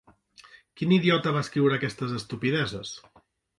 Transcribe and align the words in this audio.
Quin 0.79 0.95
idiota 0.95 1.35
va 1.37 1.45
escriure 1.45 1.77
aquestes 1.81 2.17
estupideses? 2.23 2.97